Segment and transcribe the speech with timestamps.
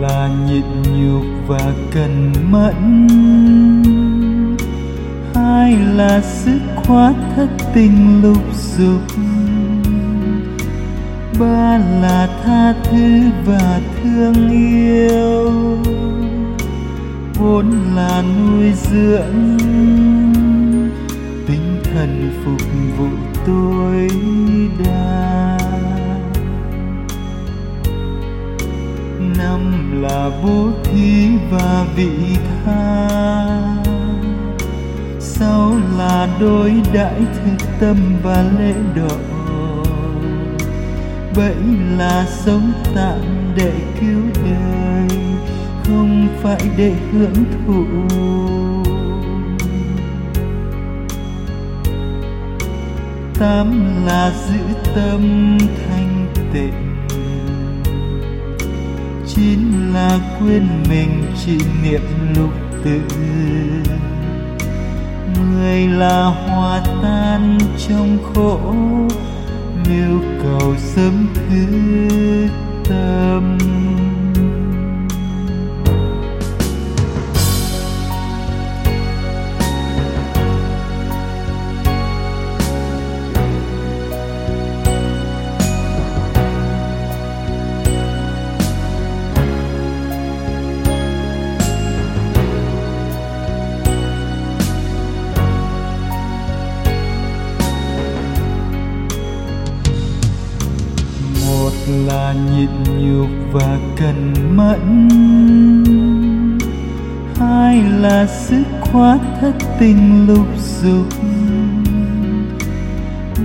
[0.00, 3.08] là nhịn nhục và cần mẫn.
[5.34, 8.44] Hai là sức khóa thất tình lục
[8.76, 9.02] dục.
[11.40, 15.52] Ba là tha thứ và thương yêu.
[17.40, 19.58] Bốn là nuôi dưỡng.
[21.46, 22.60] Tinh thần phục
[22.98, 23.08] vụ
[23.46, 24.08] tối
[24.84, 25.55] đa
[29.46, 32.10] năm là bố thí và vị
[32.64, 33.08] tha.
[35.20, 39.16] Sáu là đối đãi thực tâm và lễ độ.
[41.36, 41.54] Bảy
[41.98, 43.20] là sống tạm
[43.56, 45.18] để cứu đời,
[45.84, 47.84] không phải để hưởng thụ.
[53.38, 56.85] Tám là giữ tâm thanh tịnh
[59.36, 62.00] chính là quên mình chỉ niệm
[62.36, 62.52] lục
[62.84, 63.00] tự.
[65.40, 68.58] Người là hòa tan trong khổ,
[69.88, 72.35] mưu cầu sớm thương
[101.88, 105.08] là nhịn nhục và cần mẫn.
[107.38, 110.46] Hai là sức khóa thất tình lục
[110.82, 111.06] dục.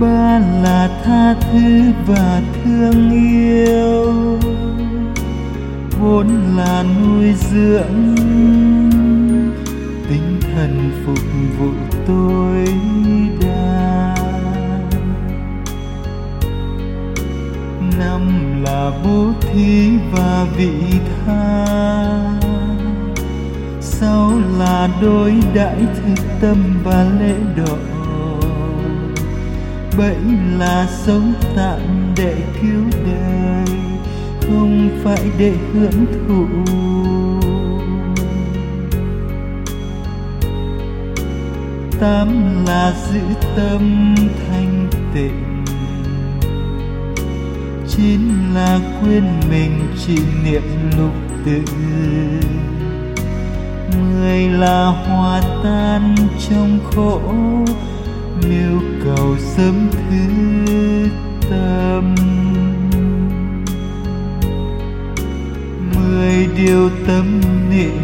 [0.00, 4.38] Ba là tha thứ và thương yêu.
[6.00, 8.16] Bốn là nuôi dưỡng.
[10.08, 11.18] Tinh thần phục
[11.58, 11.70] vụ
[12.06, 12.91] tôi.
[17.98, 20.72] Năm là bố thí và vị
[21.26, 21.66] tha.
[23.80, 27.76] Sáu là đối đãi thực tâm và lễ độ.
[29.98, 30.16] Bảy
[30.58, 31.80] là sống tạm
[32.16, 33.76] để cứu đời,
[34.40, 36.46] không phải để hưởng thụ.
[42.00, 42.28] Tám
[42.66, 43.20] là giữ
[43.56, 44.14] tâm
[44.48, 45.51] thanh tịnh
[47.96, 48.20] chín
[48.54, 49.72] là quên mình
[50.06, 50.62] chỉ niệm
[50.98, 51.14] lục
[51.44, 51.62] tự
[53.98, 56.16] mười là hòa tan
[56.48, 57.20] trong khổ
[58.48, 61.08] nếu cầu sớm thứ
[61.50, 62.14] tâm.
[65.94, 68.01] Mười điều tâm niệm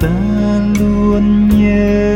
[0.00, 0.08] ta
[0.78, 2.09] luôn nhớ